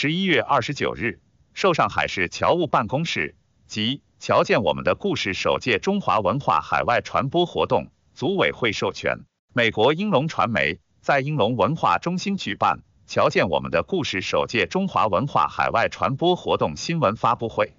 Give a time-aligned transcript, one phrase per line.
[0.00, 1.18] 十一月二十九日，
[1.54, 3.34] 受上海市侨务办公室
[3.66, 9.18] 及侨建我们的故事首届中华文化海外传播活动组委会授权，
[9.52, 17.74] 美国英龙传媒在英龙文化中心举办侨建我们的故事首届中华文化海外传播活动新闻发布会。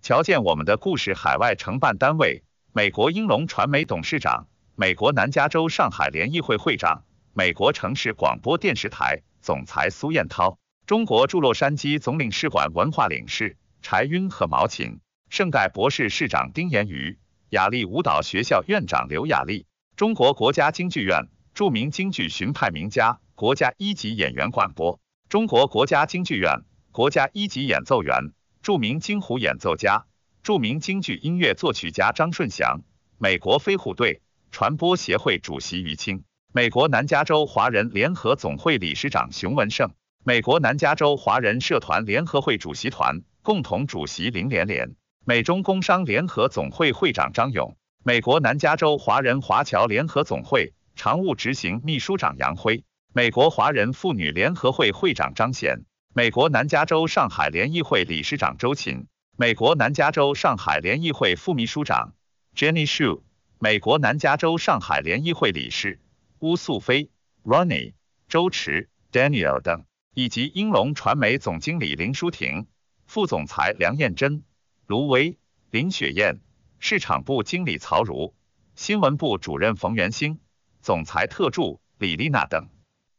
[0.00, 2.42] 侨建我们的故事海外承办单位：
[2.72, 4.46] 美国英龙传媒董事长、
[4.76, 7.02] 美国南加州上海联谊会会长、
[7.34, 10.56] 美国城市广播电视台总裁苏彦涛。
[10.90, 17.16] 中国驻洛杉矶总领事馆文化领事柴晕和毛琴，圣盖博士市长丁延瑜，
[17.50, 30.06] 雅丽舞蹈学校院长刘雅丽，中国国家京剧院著名京剧荀派名家、国家一级演员管播，中国国家京剧院国家一级演奏员、著名京胡演奏家、
[30.42, 32.80] 著名京剧音乐作曲家张顺祥，
[33.16, 39.92] 美国飞虎队传播协会主席于清，美国南加州华人联合总会理事长熊文胜。
[40.22, 59.06] 美国南加州华人社团联合会主席团共同主席林连连，美中工商联合总会会长张勇，美国南加州华人华侨联合总会常务执行秘书长杨辉，美国华人妇女联合会会长张贤，美国南加州上海联谊会理事长周琴，
[59.38, 62.12] 美国南加州上海联谊会副秘书长
[62.54, 63.22] Jenny Shu，
[63.58, 65.98] 美国南加州上海联谊会理事
[66.38, 67.08] 邬素飞
[67.42, 67.94] Ronnie，
[68.28, 69.86] 周驰 Daniel 等。
[70.14, 72.66] 以及英龙传媒总经理林淑婷、
[73.06, 74.42] 副总裁梁燕珍、
[74.86, 75.38] 卢威、
[75.70, 76.40] 林雪燕、
[76.80, 78.34] 市场部经理曹如、
[78.74, 80.40] 新闻部主任冯元兴、
[80.82, 82.68] 总裁特助李丽娜等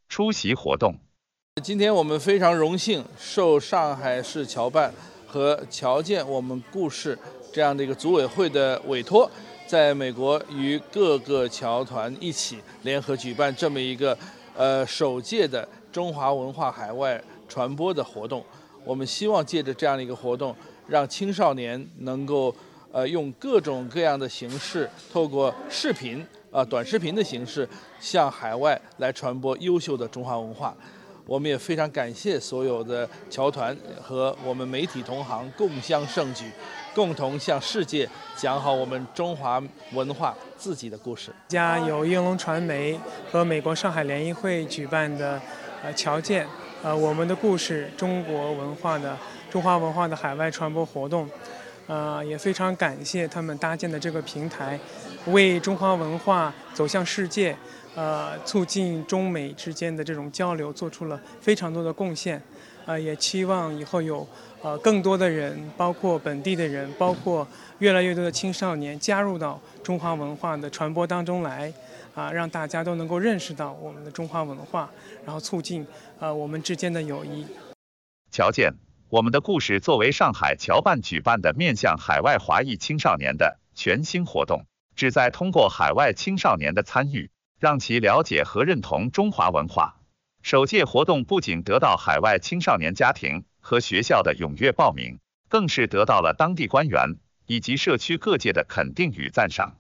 [0.09, 0.99] 出席活动。
[1.63, 4.93] 今天我们非常荣幸受上海市侨办
[5.25, 7.17] 和侨建我们故事
[7.53, 9.31] 这样的一个组委会的委托，
[9.65, 14.17] 在美国与各个侨团一起联合举办这么一个
[14.57, 15.65] 呃首届的。
[15.91, 18.43] 中华文化海外传播的活动，
[18.85, 20.55] 我们希望借着这样的一个活动，
[20.87, 22.53] 让青少年能够
[22.91, 27.67] 呃用各种各样的形式，透过视频啊短视频的形式，
[27.99, 30.75] 向海外来传播优秀的中华文化。
[31.31, 36.43] 我们也非常感谢所有的侨团和我们媒体同行共襄盛举，
[36.93, 38.05] 共同向世界
[38.35, 41.33] 讲好我们中华文化自己的故事。
[41.47, 42.99] 家有英龙传媒
[43.31, 45.41] 和美国上海联谊会举办的。
[45.83, 46.45] 呃，侨建，
[46.83, 49.17] 呃，我们的故事，中国文化的
[49.49, 51.27] 中华文化的海外传播活动，
[51.91, 54.79] 呃，也非常感谢他们搭建的这个平台，
[55.25, 57.53] 为中华文化走向世界，
[57.95, 62.41] 呃，促进中美之间的这种交流做出了非常多的贡献，
[62.85, 64.25] 呃，也期望以后有
[64.61, 67.45] 呃更多的人，包括本地的人，包括
[67.79, 71.73] 越来越多的青少年加入到中华文化的传播当中来。
[72.13, 74.91] 啊，让大家都能够认识到我们的中华文化，
[75.25, 75.87] 然后促进
[76.19, 77.47] 啊我们之间的友谊。
[78.31, 78.69] 侨建
[79.11, 87.29] 我们的故事作为上海侨办举办的面向海外华裔青少年的全新活动，旨在通过海外青少年的参与，
[87.59, 89.97] 让其了解和认同中华文化。
[90.43, 95.19] 首届活动不仅得到海外青少年家庭和学校的踊跃报名，
[95.49, 97.17] 更是得到了当地官员
[97.47, 99.75] 以及社区各界的肯定与赞赏。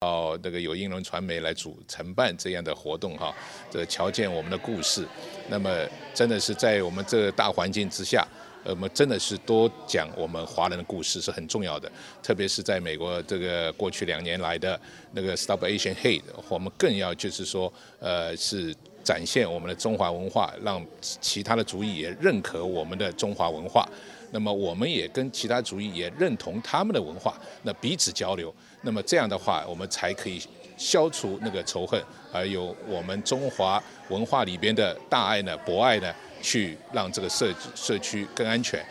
[0.00, 3.34] 哦，那个有英伦传媒来主承办这样的活动哈，
[3.70, 5.06] 这瞧见我们的故事，
[5.50, 5.68] 那么
[6.14, 8.26] 真的是在我们这大环境之下，
[8.64, 11.90] 我们真的是多讲我们华人的故事是很重要的，
[12.22, 14.78] 特别是在美国这个过去两年来的
[15.12, 23.88] 那个 Stop Asian Hate，我们更要就是说，呃，是展现我们的中华文化，让其他的族裔也认可我们的中华文化。
[24.32, 30.40] 那么我们也跟其他族裔也认同他们的文化，那彼此交流，那么这样的话，我们才可以
[30.80, 32.02] 消除那个仇恨，
[32.32, 36.10] 而有我们中华文化里边的大爱呢、博爱呢，
[36.40, 38.82] 去让这个社社区更安全。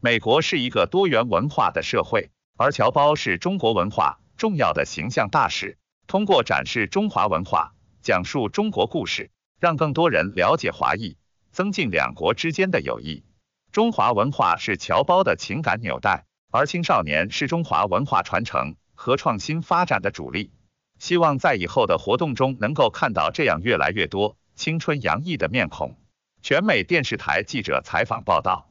[0.00, 9.30] 美国是一个多元文化的社会，而侨胞是中国文化重要的形象大使，通过展示中华文化，讲述中国故事，
[9.60, 11.18] 让更多人了解华裔，
[11.52, 13.22] 增进两国之间的友谊。
[13.70, 20.52] 中华文化是侨胞的情感纽带，而青少年是中华文化传承和创新发展的主力。
[20.98, 25.96] 希望在以后的活动中能够看到这样越来越多青春洋溢的面孔。
[26.42, 28.67] 全美电视台记者采访报道。